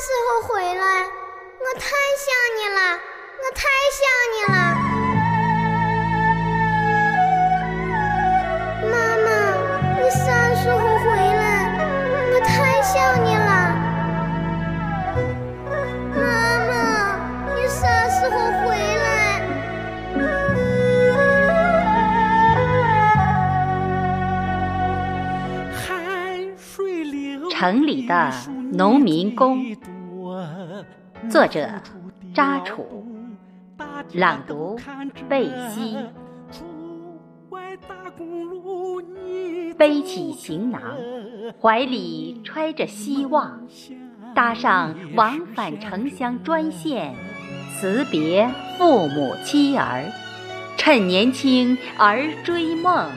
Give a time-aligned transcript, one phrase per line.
[0.00, 0.82] 时候回来？
[1.60, 2.80] 我太想你了，
[3.42, 3.60] 我太
[3.98, 4.00] 想
[4.32, 4.54] 你了。
[8.88, 8.94] 妈
[9.24, 9.28] 妈，
[10.00, 10.16] 你啥
[10.54, 11.42] 时候回来？
[12.32, 12.94] 我太想
[13.24, 13.50] 你了。
[16.14, 16.20] 妈
[16.68, 16.72] 妈，
[17.56, 19.08] 你啥时候回来？
[27.50, 28.30] 城里的
[28.70, 29.58] 农民工，
[31.30, 31.68] 作者
[32.34, 33.04] 扎楚，
[34.14, 34.78] 朗读
[35.28, 35.96] 贝西。
[39.76, 40.80] 背起行囊，
[41.60, 43.60] 怀里揣着希望，
[44.34, 47.14] 搭上往返城乡专线，
[47.78, 50.04] 辞别父母妻儿，
[50.76, 53.10] 趁年轻而追梦。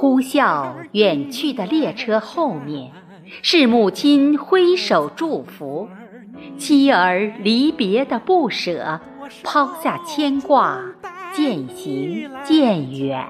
[0.00, 2.90] 呼啸远去的列车后面，
[3.42, 5.90] 是母亲挥手祝福，
[6.56, 8.98] 妻儿离别的不舍，
[9.44, 10.80] 抛下牵挂，
[11.34, 13.26] 渐行渐远。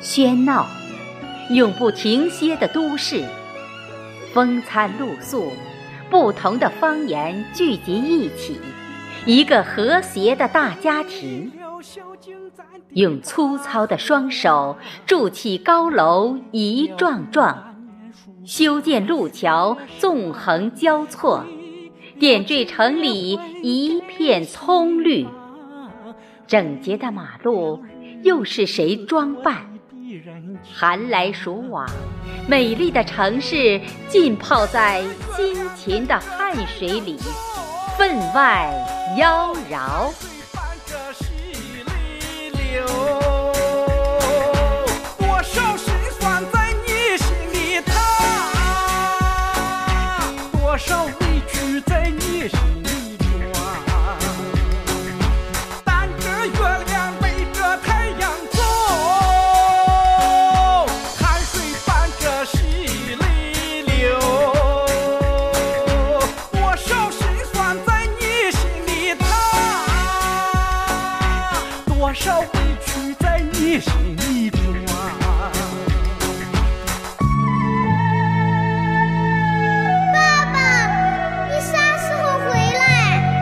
[0.00, 0.66] 喧闹，
[1.50, 3.22] 永不停歇的都市，
[4.34, 5.52] 风餐露宿，
[6.10, 8.58] 不同的方言聚集一起。
[9.26, 11.52] 一个和谐的大家庭，
[12.90, 17.74] 用粗糙的双手筑起高楼一幢幢，
[18.44, 21.44] 修建路桥纵横交错，
[22.18, 25.26] 点缀城里一片葱绿。
[26.46, 27.84] 整洁的马路
[28.22, 29.68] 又是谁装扮？
[30.74, 31.86] 寒来暑往，
[32.48, 35.04] 美丽的城市浸泡在
[35.36, 37.18] 辛勤的汗水里。
[37.98, 38.72] 分外
[39.16, 40.12] 妖娆。
[72.52, 74.58] 多少委屈在你心里装。
[80.12, 80.16] 爸
[80.52, 80.56] 爸，
[81.48, 82.82] 你啥时候回来？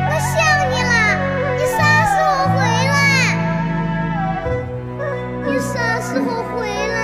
[0.08, 0.34] 我想
[0.70, 0.90] 你了。
[1.56, 2.94] 你啥时候回来？
[5.46, 6.56] 你啥时候回
[6.88, 6.98] 来？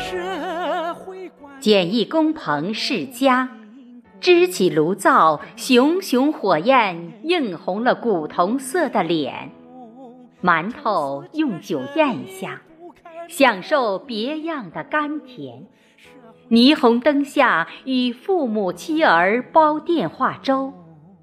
[0.00, 3.48] 社会观简易工棚是家，
[4.20, 9.50] 支起炉灶，熊熊火焰映红了古铜色的脸。
[10.42, 12.62] 馒头用酒咽下，
[13.28, 15.66] 享受别样的甘甜。
[16.50, 20.72] 霓虹灯下，与父母妻儿煲电话粥，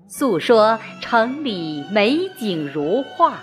[0.07, 3.39] 诉说城里美景如画，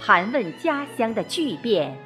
[0.00, 1.96] 盘问家乡的巨变。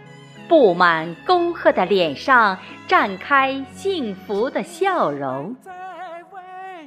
[0.49, 2.57] 布满沟壑的脸上
[2.89, 5.55] 绽开幸福的笑容。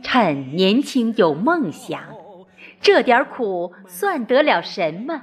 [0.04, 2.02] 趁年轻有梦想，
[2.82, 5.22] 这点苦算得了什么？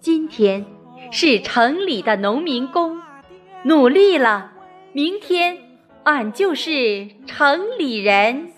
[0.00, 0.64] 今天
[1.10, 3.00] 是城里的农民工，
[3.64, 4.52] 努力了，
[4.92, 5.58] 明天
[6.04, 8.52] 俺就是城里人。